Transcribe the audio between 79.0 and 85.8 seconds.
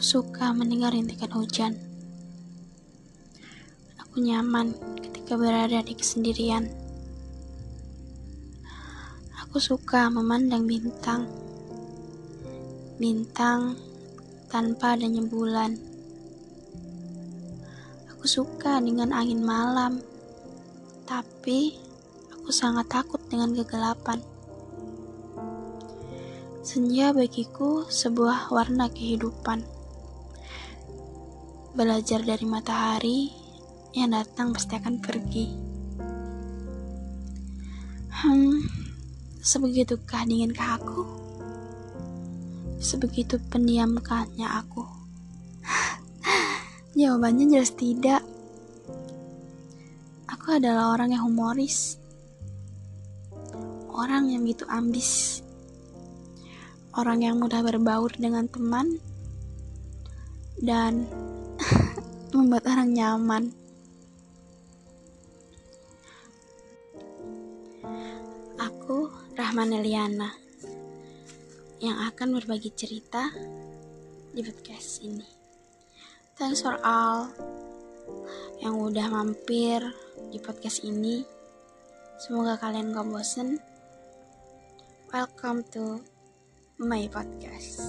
mampir di podcast ini. Semoga kalian gak bosen. Welcome